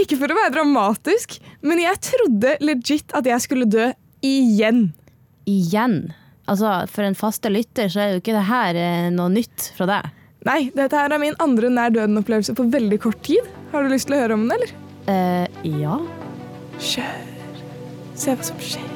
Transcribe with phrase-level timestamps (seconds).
[0.00, 3.90] Ikke for å være dramatisk, men jeg trodde legit at jeg skulle dø
[4.24, 4.90] igjen.
[5.50, 6.00] Igjen.
[6.50, 9.88] Altså, For en faste lytter så er jo ikke det her eh, noe nytt fra
[9.90, 10.10] deg.
[10.48, 13.44] Nei, dette her er min andre nær døden-opplevelse på veldig kort tid.
[13.74, 14.72] Har du lyst til å høre om den, eller?
[15.10, 15.98] Eh, ja.
[16.80, 17.28] Kjør.
[18.16, 18.88] Se hva som skjer.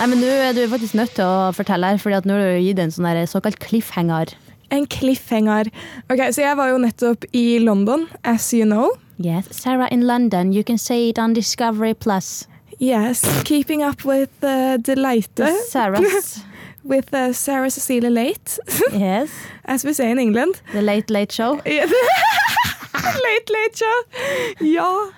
[0.00, 2.62] Nei, men Nå er du faktisk nødt til å fortelle her, for nå har du
[2.64, 4.30] gitt en sånn såkalt cliffhanger.
[4.72, 5.68] En cliffhanger.
[6.08, 8.94] Ok, Så jeg var jo nettopp i London, as you know.
[9.18, 9.44] Yes.
[9.50, 12.48] Sarah in London, you can see it on Discovery Plus.
[12.78, 15.52] Yes, keeping up with uh, Delighte.
[15.68, 16.44] Sarah's.
[16.82, 18.58] With uh, Sarah Cecilia Late,
[18.94, 19.28] yes.
[19.66, 20.62] as we say in England.
[20.72, 21.60] The Late Late Show.
[21.66, 24.02] Late Late Show.
[24.60, 25.10] Ja.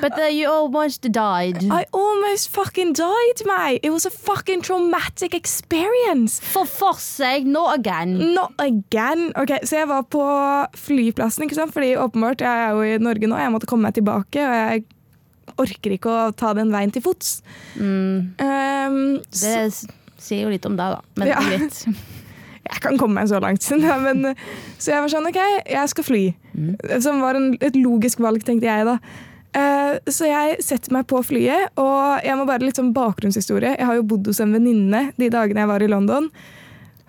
[0.00, 1.62] But uh, you almost died.
[1.70, 3.80] I almost fucking died, mate.
[3.82, 6.40] It was a fucking traumatic experience.
[6.40, 8.34] For for seg, not again.
[8.34, 9.32] Not again.
[9.36, 10.22] Ok, Så jeg var på
[10.76, 11.72] flyplassen, ikke sant?
[11.72, 14.42] fordi åpenbart, jeg er jo i Norge nå, jeg måtte komme meg tilbake.
[14.44, 14.84] Og jeg
[15.62, 17.40] orker ikke å ta den veien til fots.
[17.78, 18.98] Mm, Um,
[19.30, 19.72] det
[20.18, 21.00] sier jo litt om deg, da.
[21.16, 21.40] Men Ja.
[21.40, 21.84] greit.
[22.70, 23.62] jeg kan komme meg så langt.
[23.86, 24.34] Ja, men,
[24.78, 25.40] så jeg var sånn, ok,
[25.70, 26.24] jeg skal fly.
[27.00, 28.98] Som var en, et logisk valg, tenkte jeg da.
[29.56, 33.76] Eh, så jeg setter meg på flyet, og jeg må bare litt sånn bakgrunnshistorie.
[33.78, 36.28] Jeg har jo bodd hos en venninne de dagene jeg var i London.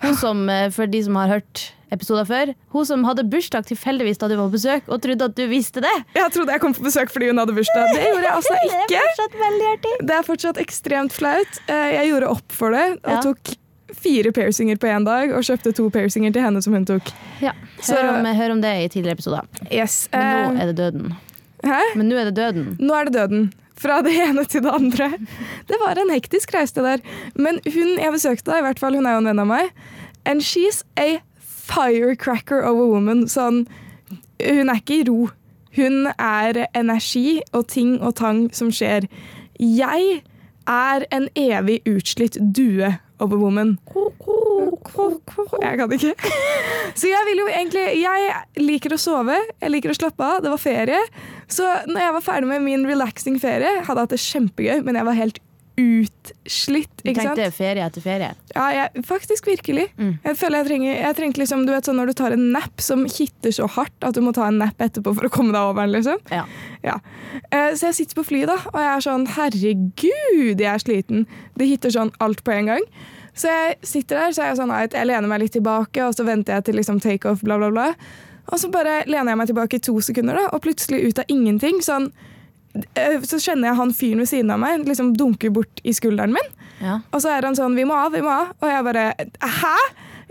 [0.00, 4.18] Hun som, eh, for de som har hørt episoder før, hun som hadde bursdag tilfeldigvis
[4.20, 5.92] da du var på besøk, og trodde at du visste det.
[6.14, 7.92] Jeg trodde jeg kom på besøk fordi hun hadde bursdag.
[7.96, 8.82] Det gjorde jeg altså ikke.
[8.92, 9.94] Det er fortsatt veldig artig.
[10.06, 11.60] Det er fortsatt ekstremt flaut.
[11.68, 13.20] Eh, Jeg gjorde opp for det og Ja.
[13.24, 13.56] tok
[13.98, 17.08] fire piercinger på én dag og kjøpte to piercinger til henne som hun tok.
[17.40, 17.52] Ja,
[17.88, 19.48] hør om, hør om det i tidligere episoder.
[19.72, 20.08] Yes.
[20.12, 21.16] Men nå er det døden.
[21.64, 21.80] Hæ?
[21.96, 22.76] Men nå er det døden.
[22.80, 23.48] Nå er det døden.
[23.78, 25.12] Fra det ene til det andre.
[25.68, 27.02] Det var en hektisk reise det der.
[27.34, 29.70] Men hun jeg besøkte, i hvert fall, hun er jo en venn av meg,
[30.26, 33.26] and she's a firecracker of a woman.
[33.30, 33.66] Sånn,
[34.42, 35.28] hun er ikke i ro.
[35.78, 39.06] Hun er energi og ting og tang som skjer.
[39.62, 40.22] Jeg
[40.68, 43.78] er en evig utslitt due of a woman.
[45.62, 46.14] Jeg kan ikke.
[46.98, 50.40] Så jeg vil jo egentlig Jeg liker å sove, jeg liker å slappe av.
[50.44, 51.02] Det var ferie.
[51.50, 54.98] Så når jeg var ferdig med min relaxing ferie, hadde jeg hatt det kjempegøy, men
[55.00, 55.42] jeg var helt
[55.78, 56.90] utslitt.
[57.02, 57.38] Du Ikke sant?
[57.38, 58.30] tenkte ferie etter ferie.
[58.54, 59.86] Ja, jeg, faktisk virkelig.
[59.98, 60.14] Mm.
[60.24, 62.82] Jeg føler jeg trenger, jeg trengte liksom, du vet sånn Når du tar en nap
[62.84, 65.60] som hitter så hardt at du må ta en nap etterpå for å komme deg
[65.70, 65.94] over den.
[65.96, 66.18] liksom.
[66.34, 66.44] Ja.
[66.84, 66.98] Ja.
[67.50, 71.26] Eh, Så jeg sitter på flyet, da, og jeg er sånn Herregud, jeg er sliten.
[71.58, 72.88] Det hitter sånn alt på en gang.
[73.38, 76.14] Så jeg sitter der, så er jeg sånn at jeg lener meg litt tilbake, og
[76.16, 77.92] så venter jeg til liksom takeoff, bla, bla, bla.
[78.50, 81.24] Og så bare lener jeg meg tilbake i to sekunder, da, og plutselig ut av
[81.30, 82.10] ingenting sånn
[83.28, 86.50] Så kjenner jeg han fyren ved siden av meg liksom dunker bort i skulderen min.
[86.82, 87.00] Ja.
[87.12, 88.52] Og så er han sånn 'Vi må av, vi må av'.
[88.62, 89.76] Og jeg bare 'Hæ?!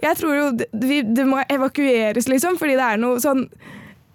[0.03, 3.47] Jeg tror jo det, det må evakueres, liksom, fordi det er noe sånn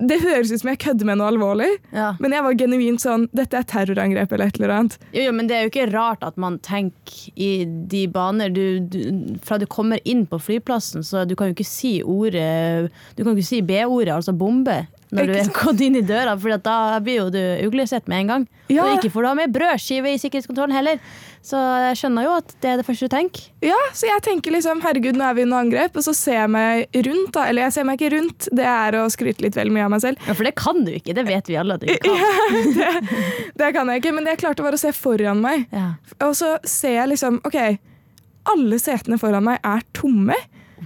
[0.02, 2.16] Det høres ut som jeg kødder med noe alvorlig, Ja.
[2.18, 4.98] men jeg var genuint sånn 'Dette er terrorangrep eller et eller annet'.
[5.14, 8.80] Jo, jo, men det er jo ikke rart at man tenker i de baner du,
[8.80, 13.22] du, Fra du kommer inn på flyplassen, så du kan jo ikke si ordet Du
[13.22, 16.56] kan jo ikke si B-ordet, altså bombe, når du er gått inn i døra, for
[16.64, 18.46] da blir jo du uglesett med en gang.
[18.72, 18.86] Ja.
[18.86, 21.00] Og ikke får du ha med brødskive i sikkerhetskontrollen heller.
[21.44, 21.58] Så
[21.90, 23.44] jeg skjønner jo at det er det første du tenker.
[23.66, 26.50] Ja, så jeg tenker liksom 'herregud, nå er vi under angrep', og så ser jeg
[26.54, 27.32] meg rundt.
[27.34, 29.90] da, Eller jeg ser meg ikke rundt, det er å skryte litt vel mye av
[29.90, 30.18] meg selv.
[30.26, 32.72] Ja, For det kan du ikke, det vet vi alle at du ikke kan.
[32.78, 33.18] det,
[33.58, 35.66] det kan jeg ikke, men det jeg klarte var å se foran meg.
[35.72, 35.94] Ja.
[36.24, 37.58] Og så ser jeg liksom OK,
[38.54, 40.38] alle setene foran meg er tomme.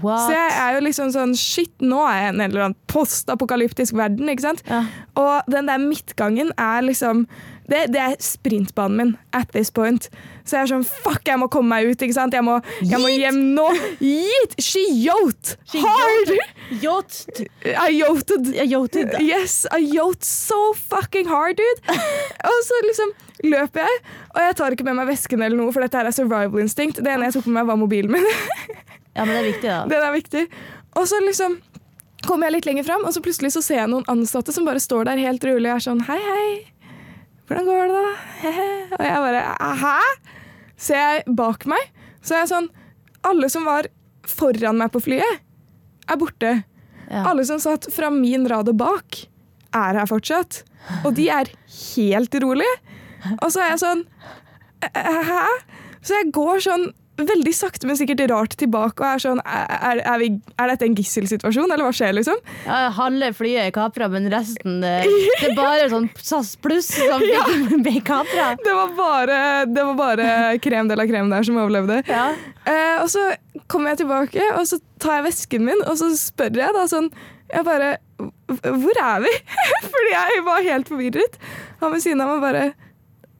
[0.03, 0.27] What?
[0.27, 3.97] Så jeg er jo liksom sånn Shit, nå er jeg i en eller annen postapokalyptisk
[3.97, 4.65] verden, ikke sant?
[4.69, 4.84] Ja.
[5.19, 7.27] Og den der midtgangen er liksom
[7.67, 10.07] det, det er sprintbanen min at this point.
[10.47, 12.34] Så jeg er sånn Fuck, jeg må komme meg ut, ikke sant?
[12.37, 13.67] Jeg må, jeg må hjem nå.
[13.99, 14.55] Yeet!
[14.62, 16.31] She yote hard!
[16.83, 17.43] Yacht.
[17.67, 18.53] I yoted.
[18.55, 19.17] Yachted.
[19.23, 21.99] Yes, I yote so fucking hard, dude.
[22.53, 23.15] og så liksom
[23.45, 23.99] løper jeg,
[24.33, 27.03] og jeg tar ikke med meg vesken eller noe, for dette her er survival instinct.
[27.04, 28.31] Det ene jeg tok med meg, var mobilen min.
[29.16, 29.80] Ja, men det er viktig, da.
[29.92, 30.45] Den er viktig.
[30.97, 31.59] Og så liksom
[32.27, 34.83] kommer jeg litt lenger fram, og så plutselig så ser jeg noen ansatte som bare
[34.83, 36.48] står der helt rolig og er sånn Hei, hei.
[37.47, 38.54] Hvordan går det, da?
[38.97, 39.42] Og jeg bare
[39.83, 39.98] Hæ?
[40.86, 42.66] Ser jeg bak meg, så er jeg sånn
[43.28, 43.86] Alle som var
[44.27, 45.39] foran meg på flyet,
[46.10, 46.51] er borte.
[47.07, 47.22] Ja.
[47.30, 49.21] Alle som satt fra min rad og bak,
[49.77, 50.65] er her fortsatt.
[51.07, 51.51] Og de er
[51.95, 52.74] helt rolige.
[53.39, 54.03] Og så er jeg sånn
[54.83, 55.45] «Eh, Hæ?
[56.03, 59.01] Så jeg går sånn veldig sakte, men sikkert rart tilbake.
[59.01, 60.28] og er sånn, Er, er, vi,
[60.60, 62.41] er dette en gisselsituasjon, eller hva skjer, liksom?
[62.66, 65.07] Ja, halve flyet er kapra, men resten eh,
[65.41, 67.24] Det er bare sånn SAS pluss som
[67.86, 68.51] ble kapra.
[68.63, 69.39] Det var bare,
[69.71, 70.28] det var bare
[70.65, 72.03] krem de la krem der som overlevde.
[72.10, 72.28] Ja.
[72.68, 73.30] Eh, og så
[73.72, 77.09] kommer jeg tilbake, og så tar jeg vesken min, og så spør jeg da sånn
[77.51, 77.89] Jeg bare
[78.48, 79.33] Hvor er vi?
[79.92, 81.36] Fordi jeg var helt forvirret.
[81.83, 82.65] Han ved siden av meg bare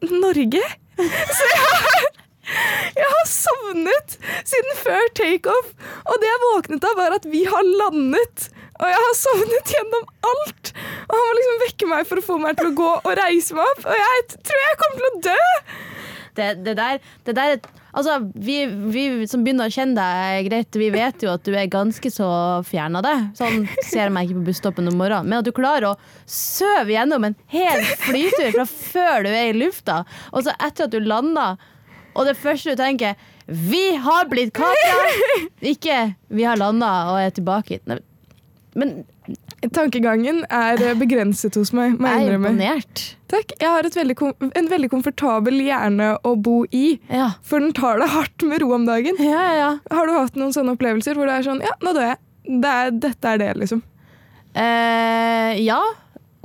[0.07, 0.63] Norge?
[0.97, 2.06] Så jeg
[3.01, 5.73] jeg har sovnet siden før takeoff,
[6.05, 8.49] og det jeg våknet av, var at vi har landet.
[8.77, 10.73] Og jeg har sovnet gjennom alt.
[11.07, 13.57] Og han må liksom vekke meg for å få meg til å gå og reise
[13.57, 13.87] meg opp.
[13.89, 15.47] Og jeg tror jeg kommer til å dø.
[16.37, 17.55] Det, det der, det der
[17.97, 18.59] Altså, vi,
[18.93, 22.27] vi, som begynner å kjenne deg greit, vi vet jo at du er ganske så
[22.69, 23.15] fjern av det.
[23.39, 25.31] Sånn ser meg ikke på busstoppen om morgenen.
[25.31, 25.95] Men at du klarer å
[26.29, 30.93] søve gjennom en hel flytur fra før du er i lufta, og så etter at
[30.93, 31.57] du lander
[32.17, 33.15] og det første du tenker
[33.47, 35.11] 'Vi har blitt kapra!'
[35.73, 38.01] Ikke 'Vi har landa og er tilbake hit'.
[38.75, 39.05] Men
[39.73, 41.97] Tankegangen er begrenset hos meg.
[41.99, 43.17] jeg er imponert.
[43.27, 43.55] Takk.
[43.59, 44.17] Jeg har veldig
[44.55, 47.01] en veldig komfortabel hjerne å bo i.
[47.11, 47.33] Ja.
[47.43, 49.19] For den tar det hardt med ro om dagen.
[49.19, 52.13] Ja, ja, har du hatt noen sånne opplevelser hvor det er sånn Ja, nå dør
[52.13, 52.23] jeg.
[52.47, 53.83] Det er, dette er det, liksom.
[54.55, 55.81] Eh, ja.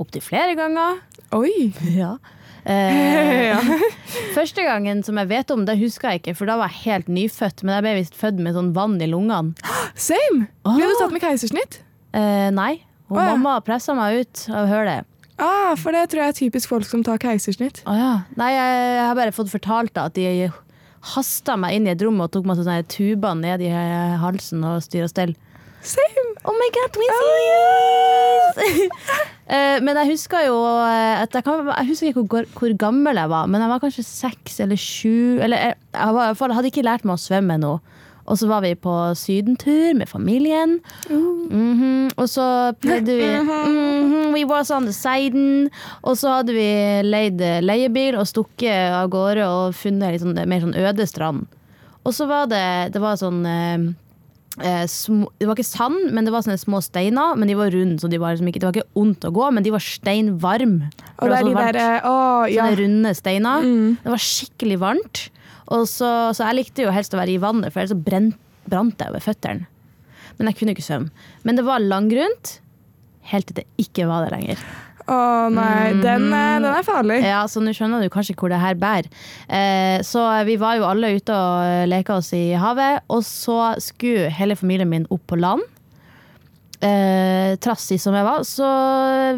[0.02, 0.98] Opptil flere ganger.
[1.38, 1.70] Oi.
[2.02, 2.16] Ja.
[2.64, 3.70] Eh,
[4.36, 7.12] første gangen som jeg vet om, det husker jeg ikke, for da var jeg helt
[7.12, 7.64] nyfødt.
[7.64, 9.54] Men jeg ble visst født med sånn vann i lungene.
[10.08, 10.48] Same!
[10.66, 10.76] Oh.
[10.76, 11.80] Ble du tatt med keisersnitt?
[12.16, 12.74] Eh, nei.
[13.12, 13.32] Og oh, ja.
[13.34, 15.08] mamma pressa meg ut av hølet.
[15.42, 17.82] Ah, for det tror jeg er typisk folk som tar keisersnitt.
[17.88, 18.12] Oh, ja.
[18.38, 20.50] Nei, jeg, jeg, har bare fått fortalt at de
[21.12, 23.72] hasta meg inn i et rom og tok masse tuber ned i
[24.22, 25.34] halsen og styr og stell.
[25.82, 26.21] Same!
[26.44, 28.88] Oh my god, we Oh,
[29.46, 33.16] uh, men jeg husker jo eh, at jeg, kan, jeg husker ikke hvor, hvor, gammel
[33.20, 35.38] jeg var, men jeg var kanskje seks eller sju.
[35.38, 37.76] Eller jeg, jeg, var, jeg hadde ikke lært meg å svømme ennå.
[38.22, 40.80] Og så var vi på sydentur med familien.
[41.10, 42.12] Mm -hmm.
[42.16, 45.70] Og så pleide vi mm -hmm, We was on the siden.
[46.02, 50.60] Og så hadde vi leid leiebil og stukket av gårde og funnet litt sånn, mer
[50.60, 51.46] sånn øde strand.
[52.04, 53.46] Og så var det, det var sånn
[54.60, 57.36] eh, det var ikke sand, men det var sånne små steiner.
[57.38, 59.50] Men de var runde, så de var liksom ikke, det var ikke vondt å gå,
[59.56, 60.90] men de var steinvarme.
[61.18, 62.16] Og det er de der, eh, å,
[62.50, 62.66] ja.
[62.66, 63.66] Sånne runde steiner.
[63.66, 63.98] Mm.
[64.02, 65.26] Det var skikkelig varmt.
[65.72, 68.00] Så, så, jeg likte jo helst å være i vannet, for ellers så
[68.68, 69.68] brant jeg over føttene.
[70.36, 71.24] Men jeg kunne ikke svømme.
[71.46, 72.58] Men det var langgrunt
[73.30, 74.62] helt til det ikke var det lenger.
[75.10, 75.18] Å
[75.50, 77.20] nei, den, den, er farlig.
[77.26, 79.08] Ja, så nå skjønner du kanskje hvor det her bærer.
[79.50, 83.74] Eh, så vi var jo alle ute og eh, leka oss i havet, og så
[83.82, 85.64] skulle hele familien min opp på land.
[86.82, 88.68] Eh, trassig som jeg var, så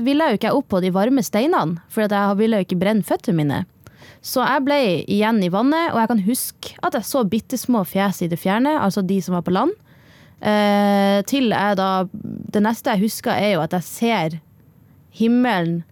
[0.05, 3.05] ville jeg jo ikke opp på de varme steinene, for jeg ville jo ikke brenne
[3.05, 3.63] føttene mine.
[4.25, 7.85] Så jeg ble igjen i vannet, og jeg kan huske at jeg så bitte små
[7.89, 9.75] fjes i det fjerne, altså de som var på land.
[10.45, 14.41] Eh, til jeg da Det neste jeg husker, er jo at jeg ser
[15.15, 15.83] himmelen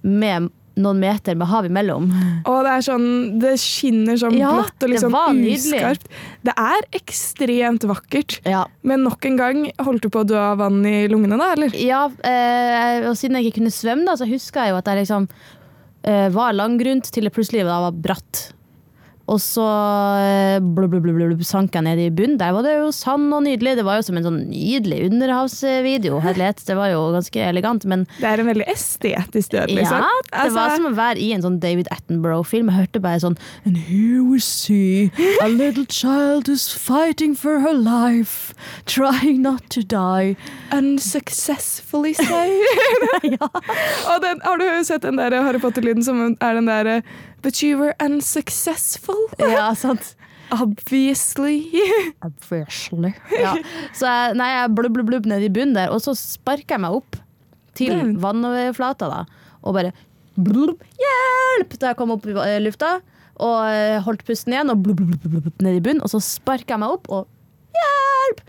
[0.00, 0.50] med
[0.80, 2.08] noen meter med hav imellom.
[2.48, 3.06] Og det er sånn,
[3.42, 5.16] det skinner sånn ja, blått og liksom
[5.52, 6.06] uskarpt.
[6.46, 8.38] Det er ekstremt vakkert.
[8.48, 8.64] Ja.
[8.86, 11.74] Men nok en gang, holdt du på å dø av vann i lungene da, eller?
[11.76, 15.02] Ja, eh, og siden jeg ikke kunne svømme, da, så husker jeg jo at jeg
[15.02, 15.28] liksom
[16.06, 18.50] eh, var langgrunt til det plutselig var bratt.
[19.30, 19.64] Og så
[20.18, 22.38] eh, blub, blub, blub, sank jeg ned i bunnen.
[22.40, 23.76] Der var det jo sand og nydelig.
[23.78, 26.18] Det var jo som en sånn nydelig underhavsvideo.
[26.24, 26.64] Herlighet.
[26.66, 30.02] Det var jo ganske elegant, men Det er en veldig estetisk død, liksom.
[30.02, 30.56] Ja, det altså...
[30.58, 32.72] var som å være i en sånn David Attenborough-film.
[32.72, 33.38] Jeg hørte bare sånn
[33.68, 35.10] And here we see
[35.44, 40.34] a little child is fighting for her life, trying not to die.
[40.74, 42.42] Unsuccessfully so.
[43.36, 43.50] ja.
[44.10, 47.00] Og den, har du sett den der Harry Potter-lyden som er den derre
[47.42, 49.28] But you were unsuccessful.
[49.38, 50.14] Ja, sant.
[50.50, 51.70] Obviously.
[52.26, 53.14] Obviously.
[53.32, 53.54] Ja.
[53.94, 56.84] Så jeg, nei, jeg blubb, blubb, blubb ned i bunnen der, og så sparker jeg
[56.84, 57.18] meg opp
[57.78, 58.14] til mm.
[58.20, 59.94] vannoverflata, da, og bare
[60.34, 61.74] blubb, Hjelp!
[61.78, 62.98] Da jeg kom opp i lufta
[63.40, 66.74] og eh, holdt pusten igjen, og blubb, blubb, blubb, ned i bunnen, og så sparker
[66.74, 68.42] jeg meg opp og hjelp!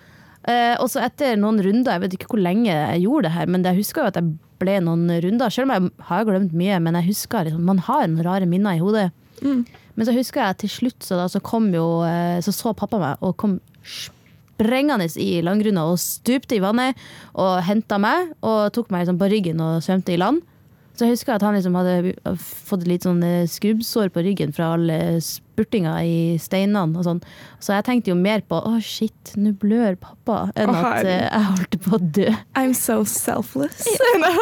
[0.52, 3.52] Eh, og så etter noen runder, jeg vet ikke hvor lenge jeg gjorde det her,
[3.54, 5.54] men jeg husker jo at jeg ble noen runder.
[5.54, 8.78] Selv om jeg har glemt mye, men jeg husker liksom, man har noen rare minner
[8.78, 9.10] i hodet.
[9.42, 9.66] Mm.
[9.98, 11.42] Men så husker jeg til slutt så, da, så,
[11.76, 17.00] jo, eh, så, så pappa meg og kom sprengende i landgrunna og stupte i vannet
[17.34, 20.44] og henta meg og tok meg liksom på ryggen og svømte i land.
[20.92, 24.74] Så jeg husker at han liksom hadde fått litt sånn eh, skrubbsår på ryggen fra
[24.76, 27.22] alle spurtinga i steinene og sånn.
[27.64, 31.08] Så jeg tenkte jo mer på å oh shit, nå blør pappa, enn oh, at
[31.08, 32.28] uh, jeg holdt på å dø.
[32.60, 33.88] I'm so selfless.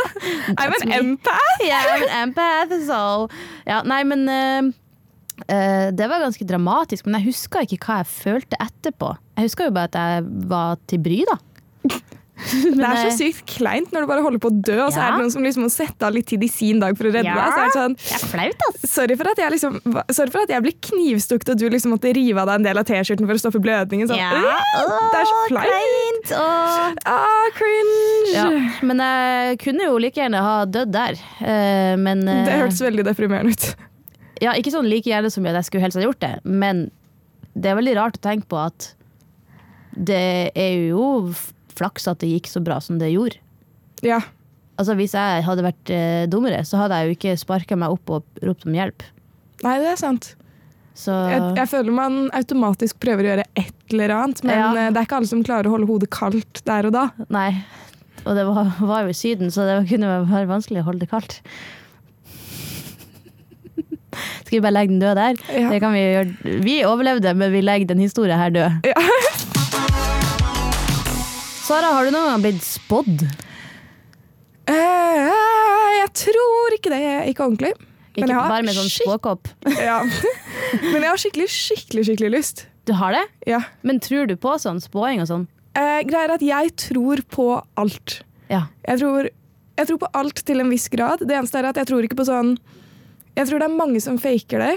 [0.60, 1.64] I'm an empath.
[1.64, 3.02] yeah, I'm an empath, so
[3.70, 4.72] Ja, nei, men uh,
[5.46, 9.14] uh, det var ganske dramatisk, men jeg husker ikke hva jeg følte etterpå.
[9.38, 11.40] Jeg husker jo bare at jeg var til bry, da.
[12.80, 15.08] Det er så sykt kleint når du bare holder på å dø, og så Ja.
[15.08, 17.12] er det noen som liksom må sette av litt tid i sin dag for å
[17.12, 17.36] redde Ja.
[17.36, 17.52] deg.
[17.52, 18.88] Så er det sånn, Det er flaut, altså.
[18.94, 19.80] sorry, for at jeg liksom,
[20.16, 22.78] sorry for at jeg ble knivstukket og du liksom måtte rive av deg en del
[22.82, 24.08] av T-skjorten for å stoppe blødningen.
[24.08, 24.32] Sånn, Ja.
[24.32, 26.32] «Øh, det er så flaut!
[26.32, 26.94] åh.
[27.06, 28.34] Ah, cringe!
[28.34, 28.48] Ja,
[28.88, 31.20] men jeg kunne jo like gjerne ha dødd der.
[31.42, 32.46] Uh, men uh...
[32.46, 33.76] Det hørtes veldig deprimerende ut.
[34.40, 36.86] Ja, ikke sånn like gjerne som jeg skulle helst ha gjort det, men
[37.60, 38.94] det er veldig rart å tenke på at
[40.00, 41.34] det er jo
[41.80, 43.40] flaks at det gikk så bra som det gjorde.
[44.06, 44.20] Ja.
[44.80, 48.14] Altså Hvis jeg hadde vært eh, dummere, så hadde jeg jo ikke sparka meg opp
[48.16, 49.04] og ropt om hjelp.
[49.66, 50.34] Nei, det er sant.
[51.00, 54.70] Så Jeg, jeg føler man automatisk prøver å gjøre et eller annet, men Ja.
[54.76, 57.06] eh, det er ikke alle som klarer å holde hodet kaldt der og da.
[57.32, 57.50] Nei.
[58.26, 61.12] Og det var, var jo i Syden, så det kunne være vanskelig å holde det
[61.12, 61.38] kaldt.
[64.44, 65.38] Skal vi bare legge den død der?
[65.54, 65.70] Ja.
[65.72, 66.56] Det kan Vi gjøre.
[66.66, 68.88] Vi overlevde, men vi legger den historien her død.
[68.90, 69.04] Ja.
[71.70, 73.28] Sara, har du noen gang blitt spådd?
[74.70, 75.28] Eh,
[76.00, 77.02] jeg tror ikke det.
[77.30, 77.76] Ikke ordentlig.
[78.16, 79.52] Ikke Men jeg har bare med sånn spåkopp?
[79.78, 80.00] Ja.
[80.82, 82.64] Men jeg har skikkelig, skikkelig, skikkelig lyst.
[82.90, 83.22] Du har det?
[83.52, 83.60] Ja.
[83.86, 85.46] Men tror du på sånn spåing og sånn?
[85.78, 87.48] Eh, greier at jeg tror på
[87.78, 88.18] alt.
[88.50, 88.64] Ja.
[88.90, 89.30] Jeg tror,
[89.78, 91.22] jeg tror på alt til en viss grad.
[91.22, 92.56] Det eneste er at jeg tror ikke på sånn
[93.38, 94.76] Jeg tror det er mange som faker det.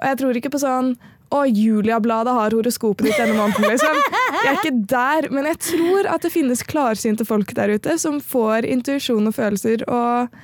[0.00, 0.94] Og jeg tror ikke på sånn
[1.32, 3.98] å, Julia-bladet har horoskopet ditt denne måneden, liksom.
[4.42, 8.20] Jeg er ikke der, men jeg tror at det finnes klarsynte folk der ute som
[8.20, 10.40] får intuisjon og følelser og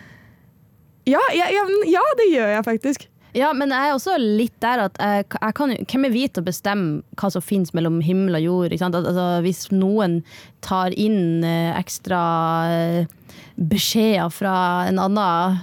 [1.09, 3.07] ja, ja, ja, ja, det gjør jeg faktisk.
[3.37, 6.42] Ja, men jeg er også litt der at jeg, jeg kan, hvem er vi til
[6.42, 8.76] å bestemme hva som finnes mellom himmel og jord?
[8.76, 10.21] Altså, hvis noen
[10.64, 12.21] tar inn eh, ekstra
[12.73, 14.54] eh, beskjeder fra
[14.88, 15.61] en annen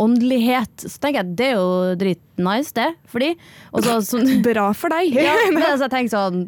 [0.00, 3.32] åndelighet, så tenker jeg det er jo dritnice, det, Fordi.
[3.72, 5.16] Og så, Bra for deg.
[5.16, 6.46] ja, men altså, jeg tenker sånn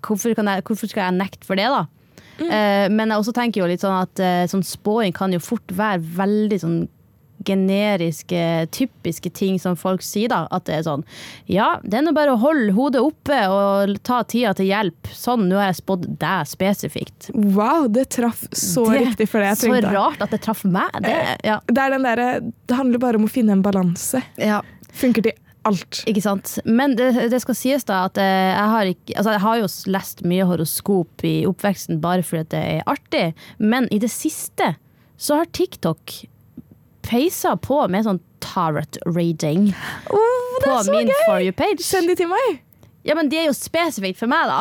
[0.00, 1.86] hvorfor, kan jeg, hvorfor skal jeg nekte for det, da?
[2.40, 5.74] Eh, men jeg også tenker jo litt sånn at uh, sånn spåing kan jo fort
[5.76, 6.78] være veldig sånn
[7.46, 8.42] generiske,
[8.74, 10.42] typiske ting som folk sier, da.
[10.52, 11.04] At det er sånn
[11.50, 15.10] Ja, det er nå bare å holde hodet oppe og ta tida til hjelp.
[15.16, 17.30] Sånn, nå har jeg spådd deg spesifikt.
[17.34, 20.90] Wow, det traff så Det- riktig for det jeg Så rart at det traff meg.
[21.02, 21.60] Det, ja.
[21.66, 24.22] Det er den derre Det handler bare om å finne en balanse.
[24.38, 24.60] ja.
[24.92, 25.32] Funker til
[25.64, 26.00] alt.
[26.08, 26.58] Ikke sant.
[26.64, 28.24] Men det, det skal sies da at eh,
[28.56, 32.62] jeg har ikke Altså jeg har jo lest mye horoskop i oppveksten bare fordi det
[32.64, 34.74] er artig, men i det siste
[35.20, 36.24] så har TikTok
[37.06, 39.70] peisa på med sånn tarot reading
[40.12, 41.24] Oh, på så min gøy!
[41.26, 41.84] For you-page.
[41.84, 42.60] Send de til meg.
[43.06, 44.60] Ja, men de er jo spesifikt for meg, da.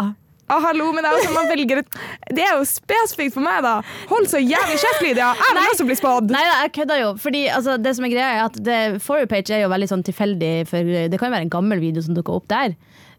[0.49, 1.97] Ah, hallo, men det er jo man velger et
[2.33, 3.75] Det er jo spesifikt for meg, da!
[4.09, 5.27] Hold så jævlig kjeft, Lydia!
[5.37, 6.31] Jeg vil også bli spådd!
[6.33, 7.11] Nei, da, jeg kødder jo.
[7.21, 10.53] Fordi altså, det som er greia er at For you-page er jo veldig sånn tilfeldig,
[10.71, 12.73] for det kan jo være en gammel video som dukker opp der.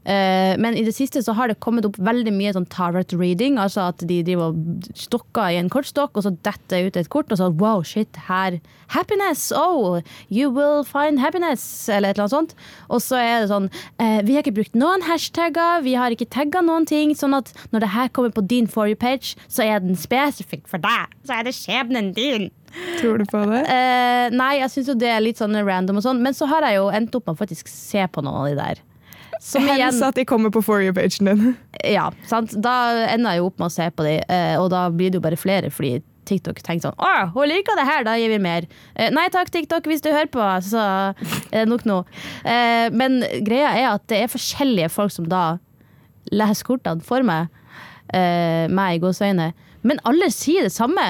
[0.08, 3.58] Eh, men i det siste så har det kommet opp veldig mye sånn tarot reading.
[3.60, 7.32] Altså at de driver og stokker i en kortstokk, og så detter ut et kort,
[7.32, 9.52] og så wow, shit, her Happiness!
[9.54, 11.62] Oh, you will find happiness!
[11.88, 12.54] Eller et eller annet sånt.
[12.90, 13.68] Og så er det sånn
[14.02, 17.14] eh, Vi har ikke brukt noen hashtagger, vi har ikke tagga noen ting.
[17.14, 20.82] Sånn at når det her kommer på din For you-page, så er den spesifikk for
[20.82, 21.14] deg.
[21.22, 22.50] Så er det skjebnen din.
[22.98, 23.62] Tror du på det?
[23.66, 26.66] Uh, nei, jeg syns jo det er litt sånn random og sånn, men så har
[26.66, 28.82] jeg jo endt opp med å faktisk se på noen av de der.
[29.40, 31.54] Som igjen Hens at de kommer på For you-pagen din.
[31.96, 32.52] Ja, sant.
[32.60, 32.74] Da
[33.08, 35.24] ender jeg jo opp med å se på de, eh, og da blir det jo
[35.24, 38.66] bare flere, fordi TikTok tenker sånn Å, hun liker det her, da gir vi mer.
[38.94, 40.82] Eh, nei takk, TikTok, hvis du hører på, så
[41.48, 41.96] er det nok nå.
[42.44, 45.44] Eh, men greia er at det er forskjellige folk som da
[46.30, 47.48] leser kortene for meg,
[48.12, 49.48] eh, meg i gåseøyne,
[49.88, 51.06] men alle sier det samme.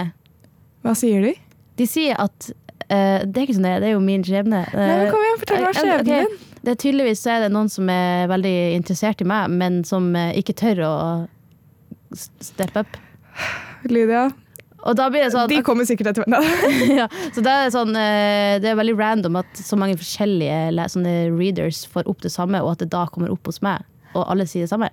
[0.87, 1.35] Hva sier de?
[1.81, 2.53] De sier at
[2.87, 4.63] eh, det er ikke sånn det er, det er jo min skjebne.
[4.71, 6.31] Nei, men Kom igjen, fortell hva skjebnen din.
[6.31, 6.47] din.
[6.61, 10.35] Det er tydeligvis er det noen som er veldig interessert i meg, men som eh,
[10.41, 10.95] ikke tør å
[12.17, 12.99] steppe up.
[13.89, 14.27] Lydia,
[14.81, 16.45] sånn de kommer sikkert etter meg.
[17.01, 21.15] ja, Så det er, sånn, eh, det er veldig random at så mange forskjellige sånne
[21.33, 24.49] readers får opp det samme, og at det da kommer opp hos meg, og alle
[24.49, 24.91] sier det samme.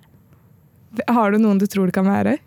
[1.12, 2.38] Har du noen du tror det kan være?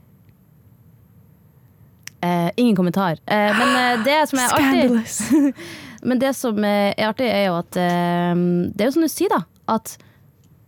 [2.22, 3.12] Eh, ingen kommentar.
[3.12, 5.54] Eh, men eh, det som er artig.
[6.01, 8.34] Men det som eh, er artig, er jo at eh,
[8.72, 9.43] Det er jo som du sier, da.
[9.72, 9.96] At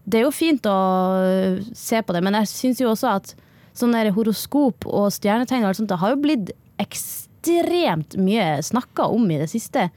[0.03, 0.79] det er jo fint å
[1.23, 3.33] eh, se på det, men jeg syns jo også at
[3.73, 9.07] sånn der horoskop og stjernetegn og alt sånt, det har jo blitt ekstremt mye snakka
[9.09, 9.87] om i det siste.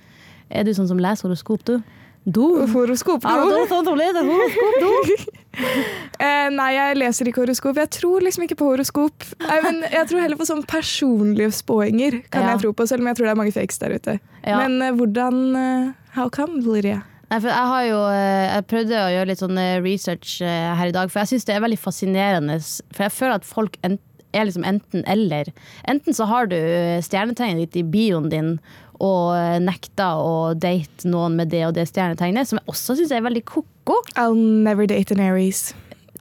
[0.48, 1.80] Er du sånn som leser horoskop, du?
[2.26, 2.44] Du?
[2.72, 3.26] Horoskop?
[3.26, 3.50] Ja, nå?
[3.50, 5.26] du er sånn som leser horoskop, du?
[6.16, 7.76] Eh, nei, jeg leser ikke horoskop.
[7.76, 9.24] Jeg tror liksom ikke på horoskop.
[9.42, 12.54] Nei, men jeg tror heller på sånn personlige spåinger, kan Ja.
[12.54, 14.14] jeg tro på, selv om jeg tror det er mange fakes der ute.
[14.46, 14.56] Ja.
[14.62, 17.02] Men eh, hvordan eh, How come, Valeria?
[17.28, 21.10] Nei, for jeg har jo Jeg prøvde å gjøre litt sånn research her i dag,
[21.12, 22.58] for jeg syns det er veldig fascinerende.
[22.94, 25.50] For jeg føler at folk er liksom enten eller.
[25.90, 26.56] Enten så har du
[27.04, 28.54] stjernetegnet ditt i bioen din
[29.00, 33.24] og nekta å date noen med det og det stjernetegnet, som jeg også syns er
[33.26, 33.98] veldig ko-ko.
[34.16, 35.74] I'll never date an Aries.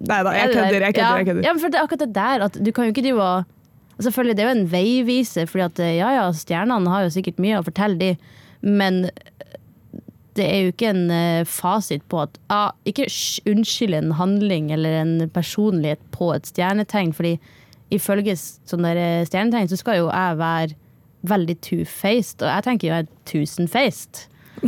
[0.03, 0.81] Nei da, jeg Er kødder.
[0.81, 1.43] jeg kødder, jeg Ja, kødder.
[1.45, 3.51] ja, men for det er akkurat det der at du kan jo ikke drive og
[3.95, 7.37] Selvfølgelig, det er jo en veiviser, fordi at eh, ja ja, stjernene har jo sikkert
[7.39, 8.09] mye å fortelle, de,
[8.67, 9.05] men
[10.35, 13.05] det er jo ikke en eh, fasit på at ah, Ikke
[13.47, 17.37] unnskyld en handling eller en personlighet på et stjernetegn, fordi
[17.95, 18.35] ifølge
[18.67, 20.75] sånne eh, stjernetegn så skal jo jeg være
[21.29, 24.25] veldig two-faced, og jeg tenker jo jeg er tusen-faced.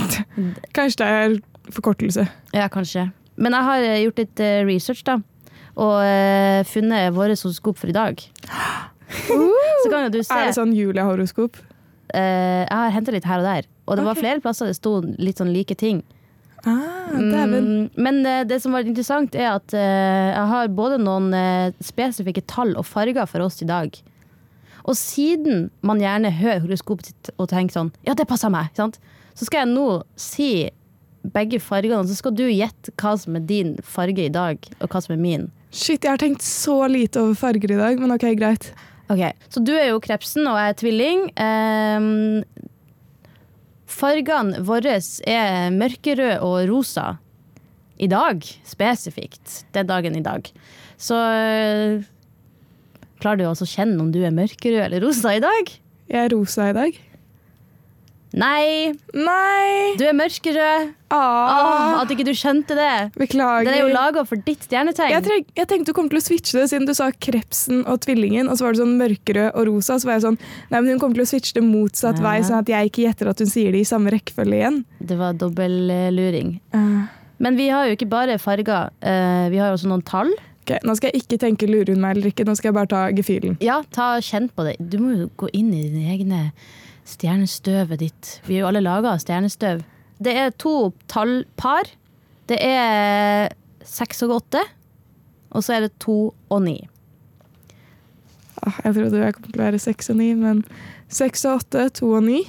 [0.78, 1.38] Kanskje det er
[1.74, 2.28] forkortelse.
[2.56, 3.10] Ja, kanskje.
[3.36, 5.20] Men jeg har eh, gjort litt eh, research, da.
[5.78, 8.22] Og eh, funnet våre horoskop for i dag.
[9.84, 10.34] Så kan jo du se.
[10.34, 11.60] Er det sånn Julia-horoskop?
[12.16, 13.68] Eh, jeg har henta litt her og der.
[13.88, 16.02] Og det var flere plasser det sto litt sånn like ting.
[16.68, 17.14] Ah.
[17.14, 21.30] Mm, men uh, det som var interessant, er at uh, jeg har både noen
[21.80, 23.94] spesifikke tall og farger for oss i dag.
[24.88, 28.72] Og siden man gjerne hører horoskopet sitt og tenker sånn Ja, det passer meg.
[28.78, 29.00] Sant?
[29.38, 29.88] Så skal jeg nå
[30.20, 30.50] si
[31.34, 35.02] begge fargene, så skal du gjette hva som er din farge i dag, og hva
[35.04, 35.50] som er min.
[35.76, 38.72] Shit, jeg har tenkt så lite over farger i dag, men ok, greit.
[39.12, 41.22] Ok, Så du er jo krepsen, og jeg er tvilling.
[41.40, 42.42] Um,
[43.88, 47.08] fargene våre er mørkerød og rosa.
[47.98, 49.64] I dag, spesifikt.
[49.74, 50.48] Den dagen i dag.
[51.02, 51.18] Så
[53.20, 55.74] klarer du også å kjenne om du er mørkerød eller rosa i dag?
[56.08, 57.04] Jeg er rosa i dag.
[58.38, 59.96] Nei, Nei!
[59.98, 60.90] du er mørkerød.
[61.16, 63.12] Åh, Ah, at ikke du skjønte det.
[63.16, 63.64] beklager.
[63.66, 65.14] Den er jo laga for ditt stjernetegn.
[65.24, 68.50] jeg, jeg tenkte du kom til å switche det, siden du sa krepsen og tvillingen,
[68.52, 69.96] og så var det sånn mørkerød og rosa.
[69.98, 70.38] Så var jeg sånn
[70.70, 72.26] Nei, men hun kommer til å switche det motsatt Ja.
[72.28, 74.84] vei, sånn at jeg ikke gjetter at hun sier det i samme rekkefølge igjen.
[75.00, 76.60] Det var dobbeltluring.
[76.76, 77.08] Uh,
[77.40, 80.30] Men vi har jo ikke bare farger, Uh, vi har også noen tall.
[80.68, 82.92] Ok, Nå skal jeg ikke tenke lurer hun meg eller ikke, nå skal jeg bare
[82.92, 83.56] ta gefühlen.
[83.64, 84.76] Ja, ta kjenn på det.
[84.80, 86.42] Du må jo gå inn i dine egne
[87.08, 88.34] stjernestøvet ditt.
[88.48, 89.86] Vi er jo alle laga av stjernestøv.
[90.20, 91.88] Det er to tallpar.
[92.50, 93.54] Det er
[93.88, 94.64] seks og åtte.
[95.56, 96.82] Og så er det to og ni.
[98.84, 100.64] Jeg trodde jeg kom til å være seks og ni, men
[101.14, 102.42] seks og åtte, to og ni.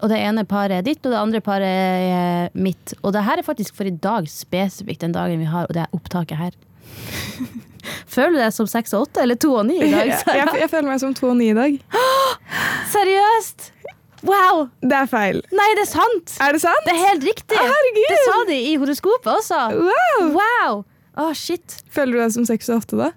[0.00, 2.94] Og det ene paret er ditt, og det andre paret er mitt.
[3.02, 5.84] Og det her er faktisk for i dag spesifikt, den dagen vi har, og det
[5.84, 6.56] er opptaket her.
[8.14, 10.10] Føler du deg som seks og åtte, eller to og ni i dag?
[10.12, 11.76] Jeg, jeg, jeg føler meg som to og ni i dag.
[12.94, 13.70] Seriøst?
[14.26, 14.66] Wow!
[14.84, 15.38] Det er feil.
[15.56, 16.34] Nei, det er sant!
[16.44, 16.84] Er det sant?
[16.84, 17.56] Det er helt riktig!
[17.56, 18.10] Herregud!
[18.10, 19.60] Det sa de i horoskopet også.
[19.80, 20.26] Wow!
[20.36, 20.82] Wow!
[21.20, 21.78] Å, shit.
[21.92, 23.10] Føler du deg som seks og åtte, da?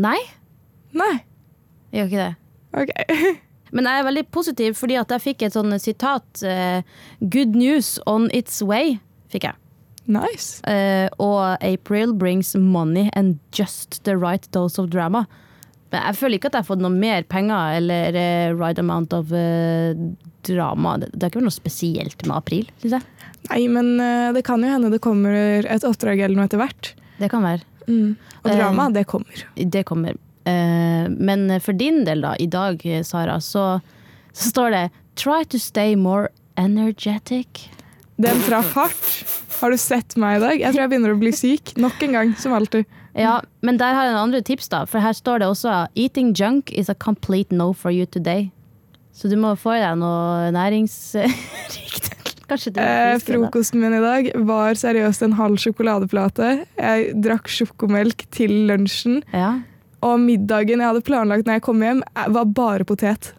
[0.00, 0.18] Nei,
[0.96, 1.12] Nei.
[1.94, 2.34] jeg gjør ikke det.
[2.80, 3.40] Ok.
[3.76, 6.86] Men jeg er veldig positiv fordi at jeg fikk et sånn sitat eh,
[7.20, 8.98] Good news on its way,
[9.32, 9.58] fikk jeg.
[10.10, 10.58] Nice.
[10.66, 15.26] Uh, og April brings money and just the right dose of drama.
[15.90, 19.14] Men jeg føler ikke at jeg har fått noe mer penger eller uh, right amount
[19.14, 19.94] of uh,
[20.46, 20.96] drama.
[21.02, 23.28] Det, det er ikke noe spesielt med april, syns jeg.
[23.50, 23.94] Nei, men
[24.36, 25.32] det kan jo hende det kommer
[25.64, 26.90] et oppdrag eller noe etter hvert.
[27.18, 27.64] Det kan være.
[27.88, 28.10] Mm.
[28.42, 29.46] Og drama, det kommer.
[29.56, 30.18] Det kommer.
[30.48, 33.80] Eh, men for din del, da, i dag, Sara, så,
[34.32, 34.84] så står det
[35.20, 37.68] Try to stay more energetic.
[38.20, 39.24] Den fra fart.
[39.60, 40.56] Har du sett meg i dag?
[40.60, 41.74] Jeg tror jeg begynner å bli syk.
[41.80, 42.88] Nok en gang, som alltid.
[43.18, 44.84] Ja, men der har jeg en andre tips, da.
[44.88, 48.48] For her står det også Eating junk is a complete no for you today.
[49.12, 52.06] Så du må få i deg noe næringsrikt.
[52.50, 56.48] Eh, frokosten min i dag var seriøst en halv sjokoladeplate.
[56.74, 59.20] Jeg drakk sjokomelk til lunsjen.
[59.30, 59.52] Ja.
[60.06, 62.00] Og middagen jeg hadde planlagt når jeg kom hjem,
[62.36, 63.34] var bare potet.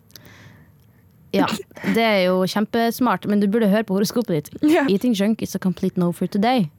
[1.33, 1.47] ja.
[1.95, 4.61] Det er jo kjempesmart, men du burde høre på horoskopet ditt.
[4.71, 4.85] Yeah.
[4.91, 6.69] Eating junk is a complete no for today.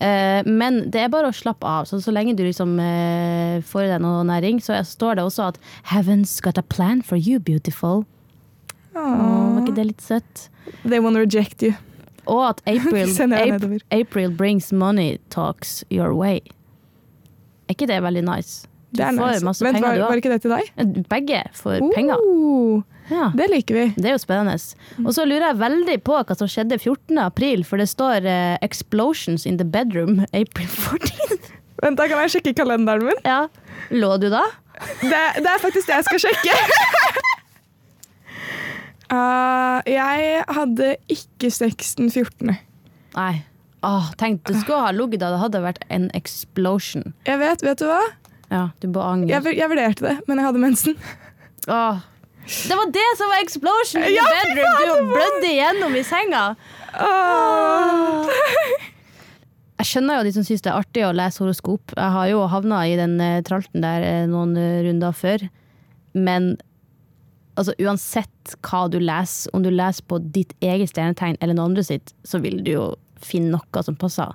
[0.00, 1.84] Uh, men det er bare å slappe av.
[1.88, 5.50] Så, så lenge du liksom uh, får i deg noe næring, så står det også
[5.50, 5.60] at
[5.92, 8.04] Heaven's got a plan for you, beautiful.
[8.96, 9.04] Åh,
[9.54, 10.48] var ikke det litt søtt?
[10.84, 11.74] They wanna reject you.
[12.26, 13.80] Og at April.
[13.90, 16.40] April brings money talks your way.
[17.68, 18.66] Er ikke det veldig nice?
[18.90, 19.44] Du får nice.
[19.46, 21.04] masse Vent, penger, du du var ikke det til deg?
[21.10, 22.18] Begge får penger.
[22.26, 23.30] Oh, Ja.
[23.34, 23.84] det liker vi.
[23.96, 24.54] Det er jo spennende.
[25.04, 27.18] Og så lurer jeg veldig på hva som skjedde 14.
[27.18, 31.50] april, for det står uh, 'Explosions in the bedroom April 14'.
[31.82, 33.20] Vent, da kan jeg sjekke kalenderen min.
[33.24, 33.46] ja.
[33.90, 34.42] Lå du da?
[35.00, 36.54] Det, det er faktisk det jeg skal sjekke.
[39.10, 42.56] Uh, jeg hadde ikke sex den 14.
[43.16, 43.32] Nei.
[43.82, 47.14] Åh, tenk, du skulle ha ligget da det hadde vært en explosion.
[47.26, 48.02] Jeg vet, vet du hva?
[48.50, 49.30] Ja, du bør angre.
[49.30, 50.96] Jeg, jeg vurderte det, men jeg hadde mensen.
[51.70, 52.00] Åh.
[52.50, 54.72] Det var det som var explosion in Ja, the fy bedroom!
[54.74, 56.44] faen, Du var- blødde igjennom i senga.
[56.98, 58.32] Åh.
[59.80, 61.94] Jeg skjønner jo de som syns det er artig å lese horoskop.
[61.96, 65.46] Jeg har jo havna i den eh, tralten der eh, noen eh, runder før.
[66.12, 66.50] Men
[67.56, 71.86] altså, uansett hva du leser, om du leser på ditt eget stjernetegn eller noen andre
[71.86, 72.84] sitt, så vil du jo
[73.24, 74.34] finne noe som passer.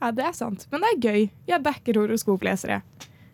[0.00, 0.64] Ja, det er sant.
[0.72, 1.20] Men det er gøy.
[1.48, 2.80] Jeg backer horoskoplesere.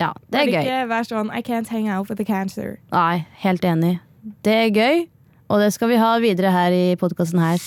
[0.01, 0.61] Ja, det er Bare gøy.
[0.65, 2.79] Ikke vær sånn I can't hang out with the cancer.
[2.93, 3.99] Nei, helt enig.
[4.45, 5.03] Det er gøy,
[5.49, 7.61] og det skal vi ha videre her i podkasten her.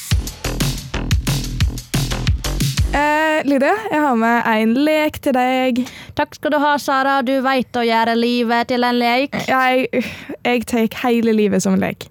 [2.94, 5.80] Eh, Lydia, jeg har med en lek til deg.
[6.14, 7.16] Takk skal du ha, Sara.
[7.26, 9.34] Du veit å gjøre livet til en lek.
[9.50, 10.04] Jeg,
[10.46, 12.06] jeg tar hele livet som en lek.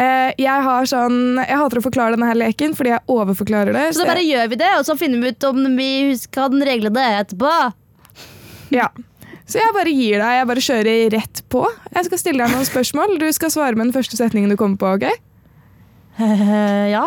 [0.00, 3.84] Eh, jeg har sånn Jeg hater å forklare denne her leken fordi jeg overforklarer det.
[3.94, 6.64] Så da bare gjør vi det, og så finner vi ut om vi husker den
[6.66, 7.52] reglene etterpå.
[8.74, 8.88] Ja.
[9.44, 11.62] Så jeg bare gir deg, jeg bare kjører rett på.
[11.92, 13.18] Jeg skal stille deg noen spørsmål.
[13.20, 14.94] Du skal svare med den første setningen du kommer på.
[14.96, 15.04] ok?
[16.94, 17.04] ja.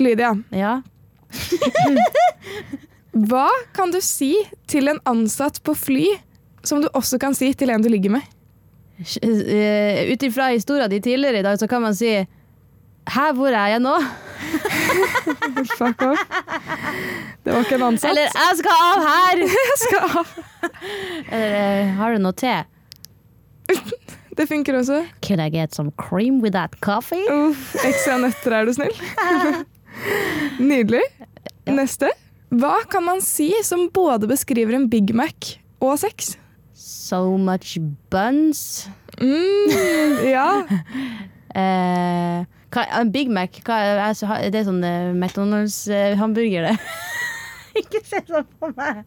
[0.00, 0.78] Lydia, Ja.
[3.28, 4.34] hva kan du si
[4.70, 6.06] til en ansatt på fly
[6.66, 8.24] som du også kan si til en du ligger med?
[9.20, 12.12] Uh, Ut ifra historien din tidligere i dag, så kan man si
[13.06, 13.92] Hæ, hvor er jeg nå?
[15.78, 16.22] Fuck off.
[17.44, 18.10] Det var ikke en ansatt.
[18.10, 19.42] Eller jeg skal av her!
[19.70, 20.34] jeg skal av.
[21.30, 22.56] Eller eh, har du noe te?
[24.36, 25.00] Det funker også.
[25.24, 27.24] Could I get some cream with that coffee?
[27.32, 28.92] Uff, ekstra nøtter, er du snill.
[30.60, 31.00] Nydelig.
[31.72, 32.10] Neste.
[32.52, 36.34] Hva kan man si som både beskriver en Big Mac og sex?
[36.76, 37.78] So much
[38.12, 38.86] buns.
[39.16, 39.72] Mm,
[40.28, 40.50] ja.
[41.56, 42.44] Eh,
[43.12, 43.78] Big Mac, hva,
[44.42, 46.76] det er sånn eh, McDonald's-hamburger, det.
[47.80, 49.04] ikke se sånn på meg.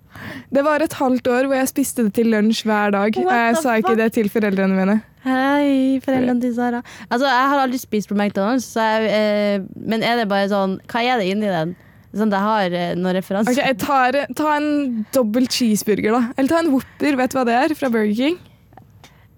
[0.54, 3.20] Det var et halvt år hvor jeg spiste det til lunsj hver dag.
[3.20, 4.98] Jeg sa sa ikke det til foreldrene mine.
[5.26, 6.82] Hei, foreldrene til Sara.
[7.10, 10.80] Altså, jeg har aldri spist på McDonald's, så jeg, eh, men er det bare sånn
[10.90, 11.76] Hva er det inni den?
[12.16, 13.54] Sånn det har eh, noen referanser?
[13.54, 16.22] Okay, jeg tar, Ta en dobbel cheeseburger, da.
[16.38, 17.20] Eller ta en Whopper.
[17.20, 18.40] Vet du hva det er fra Burger King?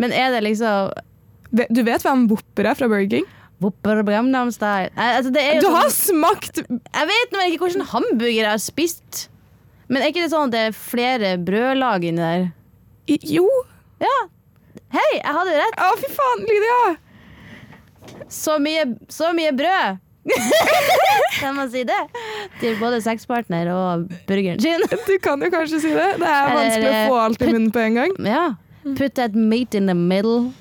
[0.02, 0.94] Men er det liksom
[1.52, 3.28] Du vet hva en Whopper er fra Burger King?
[4.98, 9.28] Eh, Altså, Du har sånn, smakt jeg vet nå ikke hvilken hamburger jeg har spist.
[9.92, 12.52] Men er ikke det sånn at det er flere brødlag inni der?
[13.12, 13.48] i- Jo!
[14.02, 14.18] Ja.
[14.92, 15.76] Hei, jeg hadde rett!
[15.84, 16.98] Å, fy faen, Lydia!
[18.32, 20.00] Så mye, så mye brød!
[21.42, 21.98] kan man si det?
[22.62, 24.84] Til både sexpartner og burgeren sin.
[25.08, 26.10] Du kan jo kanskje si det.
[26.22, 28.14] Det er vanskelig å få alt i munnen på en gang.
[28.26, 28.44] Ja.
[28.98, 30.54] Put that meat in the middle.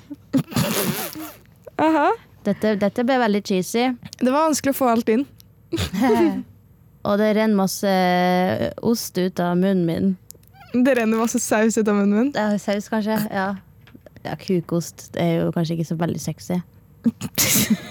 [1.79, 2.11] Aha.
[2.45, 3.91] Dette, dette ble veldig cheesy.
[4.17, 5.27] Det var vanskelig å få alt inn.
[7.07, 7.91] Og det renner masse
[8.85, 10.11] ost ut av munnen min.
[10.85, 12.31] Det renner masse saus ut av munnen min.
[12.35, 13.17] Det er saus, kanskje?
[13.33, 13.47] Ja.
[14.25, 14.35] ja.
[14.41, 16.61] Kukost det er jo kanskje ikke så veldig sexy.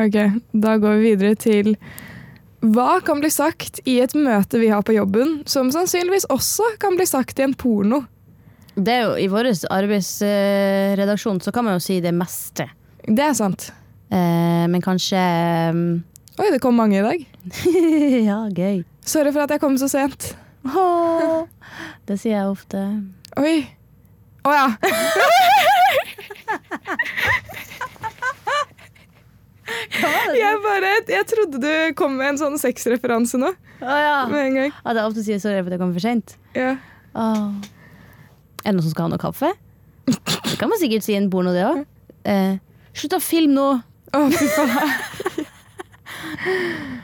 [0.00, 0.16] Ok,
[0.56, 1.74] da går vi videre til
[2.62, 6.96] hva kan bli sagt i et møte vi har på jobben, som sannsynligvis også kan
[6.96, 8.00] bli sagt i en porno?
[8.72, 12.70] Det er jo, I vår arbeidsredaksjon så kan man jo si det meste.
[13.08, 13.70] Det er sant.
[14.12, 15.20] Eh, men kanskje
[15.72, 15.84] um,
[16.38, 17.24] Oi, det kom mange i dag.
[18.28, 18.82] Ja, gøy.
[19.04, 20.32] Sorry for at jeg kom så sent.
[20.64, 21.42] Åh,
[22.08, 22.82] det sier jeg ofte.
[23.40, 23.56] Oi.
[24.46, 24.66] Å ja.
[30.32, 33.52] Jeg bare, jeg trodde du kom med en sånn sexreferanse nå.
[33.82, 34.16] Å ja.
[34.30, 34.74] Med en gang.
[34.82, 36.36] At jeg ofte sier sorry for at jeg kommer for sent.
[36.58, 36.74] Ja.
[37.18, 37.46] Åh.
[38.62, 39.50] Er det noen som skal ha noe kaffe?
[40.06, 41.82] Det kan man sikkert si i en porno, det òg.
[42.28, 42.58] Eh,
[42.96, 43.68] slutt å filme nå!
[44.12, 45.48] Å, fy faen.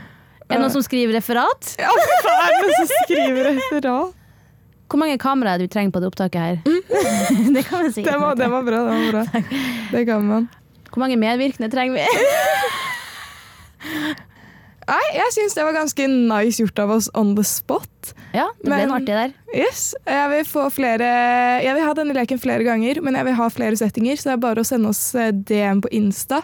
[0.48, 1.74] Er det noen som skriver referat?
[1.76, 4.14] Ja, faen, er det noen som skriver referat?
[4.88, 6.54] Hvor mange kameraer du trenger på det opptaket her?
[7.54, 8.14] det kan man sikkert.
[8.14, 8.78] Det var, det var bra.
[8.86, 9.42] det var bra.
[9.92, 10.48] Det kan man.
[10.88, 12.06] Hvor mange medvirkende trenger vi?
[14.88, 18.14] Nei, jeg syns det var ganske nice gjort av oss on the spot.
[18.32, 19.32] ja, det ble Men- en artig der.
[19.54, 21.08] Yes, Jeg vil få flere
[21.62, 24.32] Jeg vil ha denne leken flere ganger, men jeg vil ha flere settinger, så det
[24.32, 26.42] er bare å sende oss eh, DM på Insta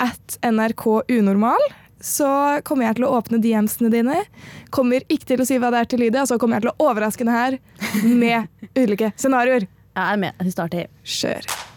[0.00, 1.58] at NRK Unormal.
[2.04, 2.26] Så
[2.64, 4.24] kommer jeg til å åpne DMs-ene dine.
[4.70, 6.90] Kommer ikke til å si hva det er til Lydia, så kommer jeg til å
[6.90, 7.58] overraske henne her
[8.04, 9.64] med ulike scenarioer.
[9.94, 10.34] Jeg er med.
[10.42, 10.78] vi starter.
[10.84, 10.88] er.
[11.02, 11.73] Kjør.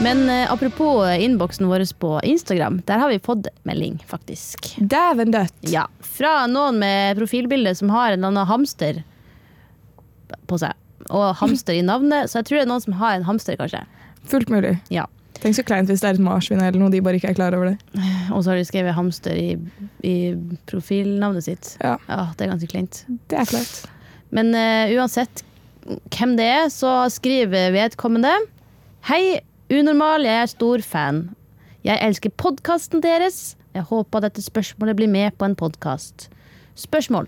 [0.00, 4.74] Men eh, apropos eh, innboksen vår på Instagram, der har vi fått melding, faktisk.
[4.76, 5.54] Dæven dødt.
[5.60, 9.00] Ja, Fra noen med profilbilde som har en eller annen hamster
[10.46, 10.76] på seg.
[11.08, 13.82] Og hamster i navnet, så jeg tror det er noen som har en hamster, kanskje.
[14.28, 14.74] Fullt mulig.
[14.92, 15.06] Ja.
[15.40, 17.56] Tenk så kleint hvis det er et marsvin eller noe de bare ikke er klar
[17.56, 18.04] over det.
[18.34, 19.50] Og så har de skrevet hamster i,
[20.04, 20.16] i
[20.68, 21.74] profilnavnet sitt.
[21.80, 21.96] Ja.
[22.36, 23.02] Det er ganske kleint.
[23.32, 23.82] Det er kleint.
[24.34, 25.44] Men eh, uansett
[25.86, 28.32] hvem det er, så skriver vedkommende
[29.06, 31.16] Hei, Unormal, jeg er stor fan.
[31.82, 33.56] Jeg elsker podkasten deres.
[33.74, 36.28] Jeg håper dette spørsmålet blir med på en podkast.
[36.78, 37.26] Spørsmål.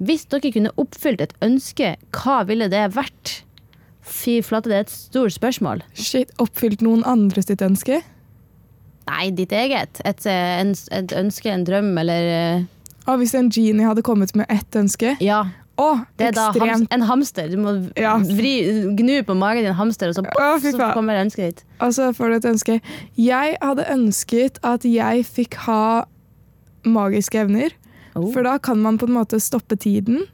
[0.00, 3.42] Hvis dere kunne oppfylt et ønske, hva ville det vært?
[4.00, 5.84] Fy flate, det er et stort spørsmål.
[5.92, 8.00] Shit, Oppfylt noen andres sitt ønske?
[9.10, 10.00] Nei, ditt eget.
[10.08, 12.64] Et, eh, en, et ønske, en drøm, eller
[13.04, 15.18] Og hvis en genie hadde kommet med ett ønske?
[15.20, 15.44] Ja.
[15.80, 17.48] Å, Det er da ham, en hamster.
[17.48, 18.18] Du må Ja.
[18.18, 18.60] vri,
[18.96, 21.64] gnu på magen din hamster, og så, boff, oh, så kommer ønsket ditt.
[21.80, 22.80] Og så får du et ønske.
[23.16, 26.04] Jeg hadde ønsket at jeg fikk ha
[26.84, 27.72] magiske evner.
[28.14, 28.30] Oh.
[28.32, 30.26] For da kan man på en måte stoppe tiden,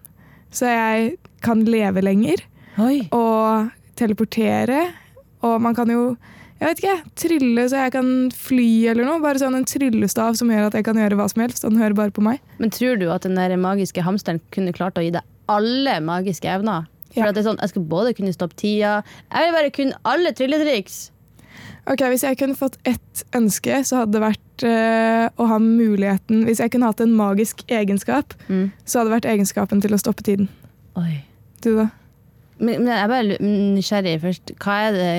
[0.51, 2.43] så jeg kan leve lenger.
[2.79, 3.09] Oi.
[3.13, 4.89] Og teleportere.
[5.43, 6.17] Og man kan jo,
[6.59, 9.21] jeg vet ikke, trylle så jeg kan fly eller noe.
[9.23, 11.63] Bare sånn en tryllestav som gjør at jeg kan gjøre hva som helst.
[11.63, 12.41] Den hører bare på meg.
[12.59, 16.49] Men tror du at den der magiske hamsteren kunne klart å gi deg alle magiske
[16.51, 16.87] evner?
[17.15, 17.29] For Ja.
[17.31, 20.31] at det er sånn, Jeg skal både kunne stoppe tida Jeg vil bare kunne alle
[20.33, 21.11] trylletriks.
[21.87, 26.45] Ok, Hvis jeg kunne fått ett ønske, så hadde det vært eh, å ha muligheten
[26.45, 28.73] Hvis jeg kunne hatt en magisk egenskap, Mm.
[28.85, 30.49] så hadde det vært egenskapen til å stoppe tiden.
[30.97, 31.25] Oi.
[31.63, 31.89] Du, da?
[32.59, 34.55] Men, men jeg er bare nysgjerrig først.
[34.63, 35.11] Hva er, det,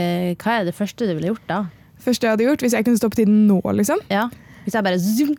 [0.44, 1.60] hva er det første du ville gjort da?
[2.04, 4.28] Første jeg hadde gjort, hvis jeg kunne stoppe tiden nå, liksom, Ja.
[4.64, 5.36] Hvis jeg bare zoom,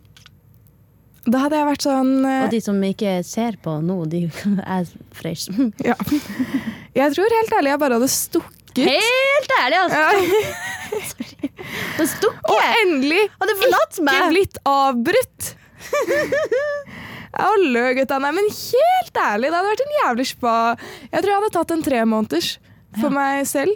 [1.29, 4.23] da hadde jeg vært sånn eh, Og de som ikke ser på nå, de
[4.77, 5.51] er fresh.
[5.89, 5.97] Ja.
[6.97, 8.85] Jeg tror helt ærlig jeg bare hadde stukket.
[8.89, 10.01] Helt ærlig, altså!
[10.01, 10.09] Ja.
[11.97, 12.49] Det stukket!
[12.51, 15.51] Og endelig ikke blitt avbrutt!
[17.31, 18.19] Jeg har gutta.
[18.19, 20.55] meg, men helt ærlig, det hadde vært en jævlig spa.
[21.11, 22.49] Jeg tror jeg hadde tatt en tremåneders
[22.99, 23.15] for Ja.
[23.15, 23.71] meg selv.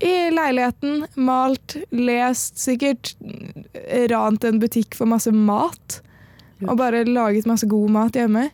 [0.00, 3.14] I leiligheten, malt, lest, sikkert
[4.10, 6.00] rant en butikk for masse mat.
[6.66, 8.50] Og bare laget masse god mat hjemme.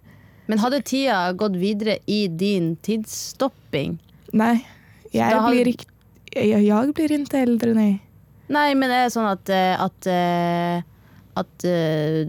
[0.48, 3.98] Men hadde tida gått videre i din tidsstopping?
[4.32, 4.64] Nei,
[5.12, 5.86] jeg hadde- blir ikke
[6.36, 8.00] jeg, jeg blir ikke eldre, nei.
[8.48, 10.82] Nei, men det er sånn at at, at, eh,
[11.36, 12.24] at eh,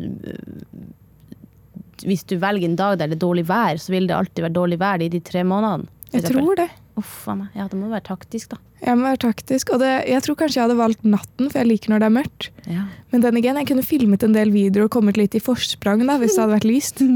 [2.06, 4.54] Hvis du velger en dag der det er dårlig vær, så vil det alltid være
[4.60, 5.88] dårlig vær i de tre månedene.
[6.14, 6.70] Jeg tror det.
[6.98, 7.50] Uff a meg.
[7.54, 8.58] Ja, det må være taktisk, da.
[8.82, 9.70] Jeg må være taktisk.
[9.74, 12.14] Og det, jeg tror kanskje jeg hadde valgt natten, for jeg liker når det er
[12.16, 12.48] mørkt.
[12.70, 12.84] Ja.
[13.14, 16.16] Men den igjen, jeg kunne filmet en del videoer og kommet litt i forsprang da,
[16.22, 17.04] hvis det hadde vært lyst.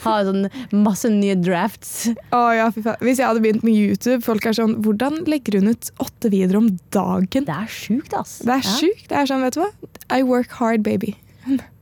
[0.00, 2.06] Ha sånn masse nye drafts.
[2.32, 3.02] Å ja, fy faen.
[3.04, 6.56] Hvis jeg hadde begynt med YouTube, folk er sånn Hvordan legger hun ut åtte videoer
[6.62, 7.44] om dagen?
[7.44, 8.38] Det er sjukt, ass.
[8.40, 8.76] Det er Ja.
[8.80, 9.04] sjukt.
[9.12, 9.68] Det er sånn, vet du hva?
[10.08, 11.18] I work hard, baby.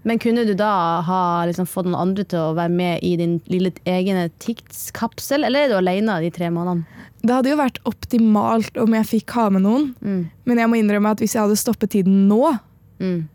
[0.09, 0.69] Men kunne du da
[1.05, 5.67] ha liksom, fått noen andre til å være med i din lille egne tidskapsel, eller
[5.67, 6.87] er du alene de tre månedene?
[7.21, 10.31] Det hadde jo vært optimalt om jeg fikk ha med noen, Mm.
[10.47, 12.59] men jeg må innrømme at hvis jeg hadde stoppet tiden nå,
[13.01, 13.29] Mm.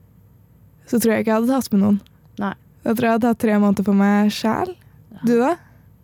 [0.87, 1.99] så tror jeg ikke jeg hadde tatt med noen.
[2.39, 2.53] Nei.
[2.83, 4.75] Da tror jeg jeg hadde hatt tre måneder for meg sjæl.
[5.25, 5.55] Du da?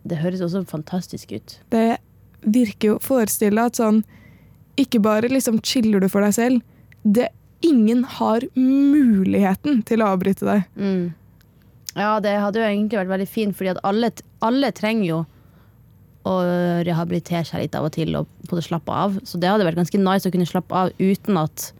[0.06, 1.58] Det høres også fantastisk ut.
[1.70, 1.98] Det
[2.46, 4.04] virker jo Forestill deg at sånn
[4.78, 6.62] Ikke bare liksom chiller du for deg selv.
[7.04, 7.28] Det,
[7.66, 10.64] ingen har muligheten til å avbryte deg.
[10.76, 11.10] Mm.
[11.98, 14.12] Ja, det hadde jo egentlig vært veldig fint, fordi at alle,
[14.46, 15.20] alle trenger jo
[16.30, 16.34] å
[16.86, 19.18] rehabilitere seg litt av og til og både slappe av.
[19.24, 21.70] Så det hadde vært ganske nice å kunne slappe av uten at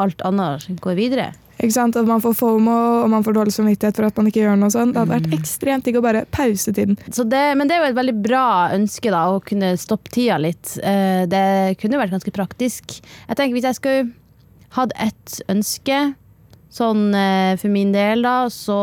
[0.00, 1.30] alt annet går videre.
[1.62, 1.96] Ikke sant?
[1.98, 4.72] At man får fomo og man får dårlig samvittighet for at man ikke gjør noe
[4.72, 4.94] sånt.
[4.96, 6.96] Det hadde vært ekstremt digg å bare pause tiden.
[7.12, 10.40] Så det, men det er jo et veldig bra ønske, da, å kunne stoppe tida
[10.42, 10.74] litt.
[10.82, 11.44] Eh, Det
[11.82, 12.98] kunne vært ganske praktisk.
[13.28, 14.10] Jeg tenker Hvis jeg skulle
[14.76, 16.14] hatt ett ønske,
[16.72, 18.76] sånn eh, for min del, da, så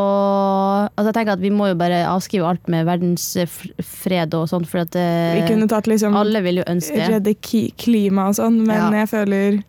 [0.93, 4.83] Altså, jeg tenker at vi må jo bare avskrive alt med verdensfred og sånn, for
[4.85, 8.75] at Vi eh, kunne tatt liksom alle vil jo ønske redde klima og sånn, men
[8.77, 8.91] Ja.
[9.01, 9.63] jeg føler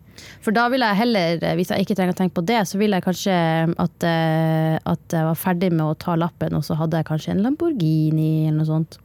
[0.45, 2.77] For da vil jeg heller, eh, hvis jeg ikke trenger å tenke på det, så
[2.77, 3.33] vil jeg kanskje
[3.79, 7.31] at, eh, at jeg var ferdig med å ta lappen, og så hadde jeg kanskje
[7.33, 8.99] en Lamborghini eller noe sånt.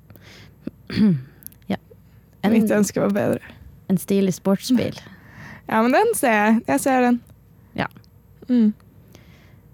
[1.73, 1.77] ja.
[2.45, 3.41] En, mitt ønske var bedre.
[3.89, 5.01] en stilig sportsbil.
[5.67, 6.59] Ja, men den ser jeg.
[6.69, 7.23] Jeg ser den.
[7.79, 7.87] Ja.
[8.49, 8.75] Mm.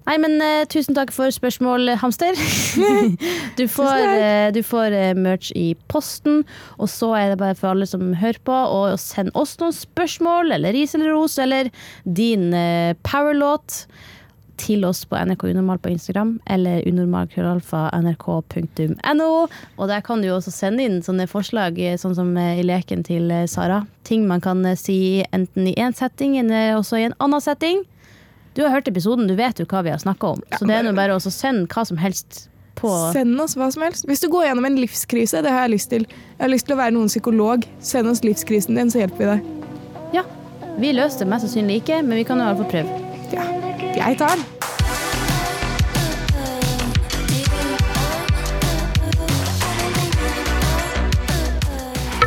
[0.03, 2.39] Nei, men uh, tusen takk for spørsmål, hamster.
[3.59, 6.43] du, får, eh, du får uh, merch i posten,
[6.79, 10.57] og så er det bare for alle som hører på, å sende oss noen spørsmål,
[10.57, 11.71] eller ris eller ros, eller
[12.03, 13.85] din eh, powerlåt
[14.63, 19.49] til oss på NRK Unormal på Instagram, eller unormalkrøllalfa.nrk.no.
[19.77, 23.01] Og der kan du også sende inn sånne forslag, eh, sånn som eh, i leken
[23.07, 23.79] til eh, Sara.
[24.09, 24.99] Ting man kan si
[25.33, 27.79] enten i én setting, eller også i en annen setting.
[28.55, 30.41] Du har hørt episoden, du vet jo hva vi har snakka om.
[30.59, 32.31] Så det er nå bare å sende hva som helst
[32.83, 34.07] på Send oss hva som helst.
[34.09, 36.03] Hvis du går gjennom en livskrise, det har jeg lyst til.
[36.09, 37.59] Jeg har lyst til å være noen psykolog.
[37.85, 39.41] Send oss livskrisen din, så hjelper vi deg.
[40.19, 40.25] Ja.
[40.81, 42.91] Vi løste det mest sannsynlig ikke, men vi kan i hvert fall prøve.
[43.33, 43.45] Ja,
[43.97, 44.45] jeg tar den.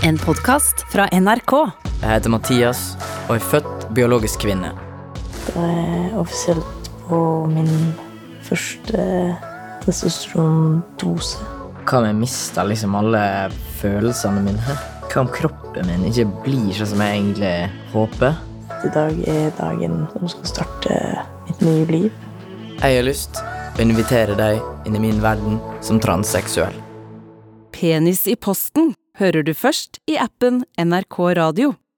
[0.05, 1.53] En podkast fra NRK.
[2.03, 2.81] Jeg heter Mathias
[3.25, 4.69] og er født biologisk kvinne.
[5.47, 7.71] Da er jeg offisielt på min
[8.45, 9.01] første
[9.85, 11.41] testosterondose.
[11.85, 13.23] Hva om jeg mister liksom alle
[13.79, 14.77] følelsene mine?
[15.09, 17.55] Hva om kroppen min ikke blir sånn som jeg egentlig
[17.93, 18.37] håper?
[18.85, 20.99] I dag er dagen som skal starte
[21.61, 22.09] nye liv.
[22.81, 23.39] Jeg har lyst
[23.75, 26.75] å invitere deg inn i min verden som transseksuell.
[27.75, 31.73] Penis i posten hører du først i appen NRK Radio.